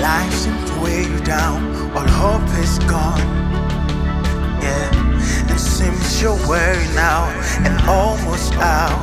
[0.00, 1.60] life seems way down,
[1.94, 3.20] all hope is gone.
[4.64, 4.88] Yeah,
[5.52, 7.30] it seems you're wearing out
[7.64, 8.98] and almost out.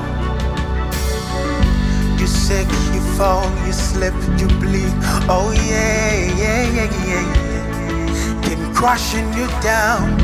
[2.20, 4.94] You sick, you fall, you slip, you bleed.
[5.30, 8.42] Oh yeah, yeah, yeah, yeah, yeah.
[8.42, 10.18] Came crushing you down,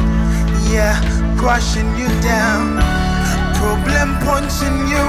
[0.74, 0.98] yeah,
[1.38, 2.82] crushing you down.
[3.62, 5.06] Problem punching you,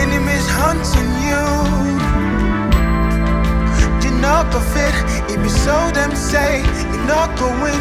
[0.00, 2.01] enemies hunting you.
[5.64, 7.72] So them say you're not gonna.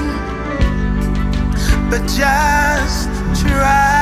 [1.89, 3.09] But just
[3.41, 4.00] trust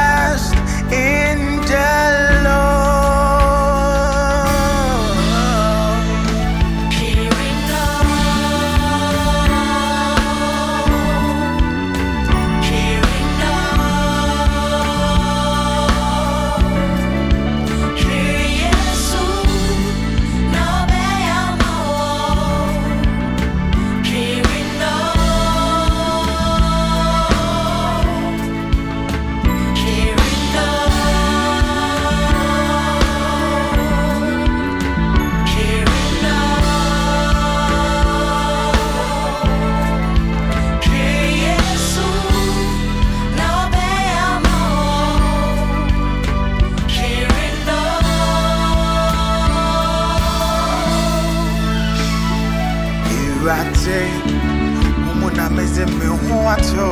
[55.86, 56.90] me huato.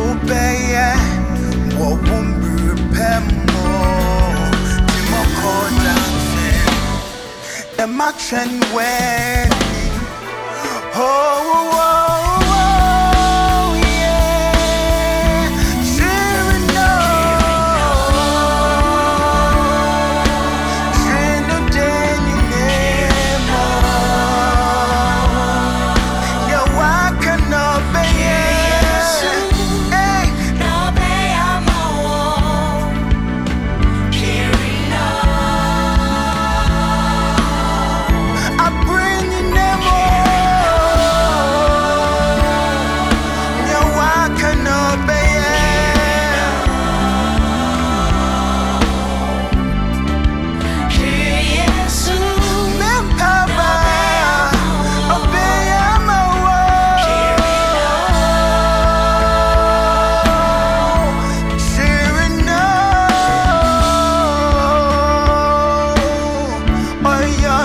[0.00, 0.88] Ubeye,
[1.78, 2.52] wo wumbi
[2.92, 3.66] pemo.
[4.86, 5.94] Timo koda
[6.30, 6.50] fe.
[7.76, 9.48] The matchen when.
[10.94, 11.89] Oh, oh, oh,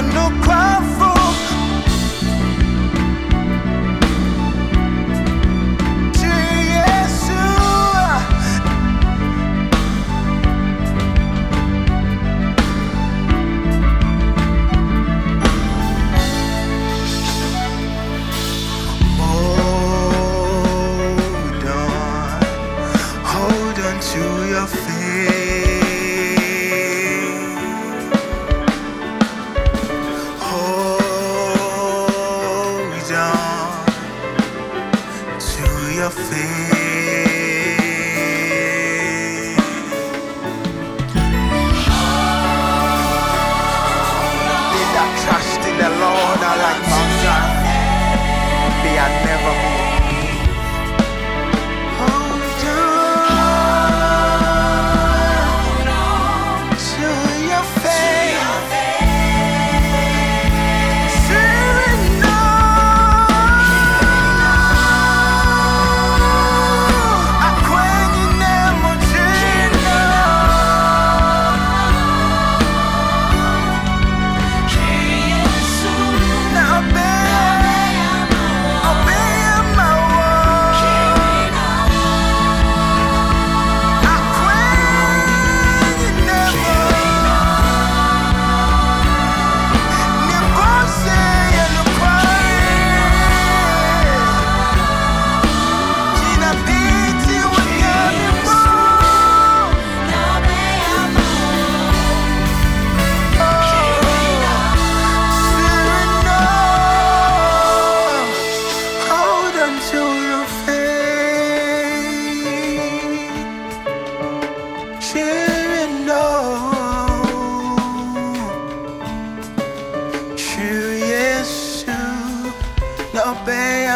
[0.01, 1.04] no powerful.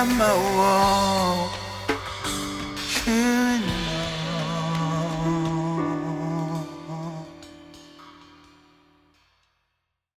[0.02, 1.19] am a wall.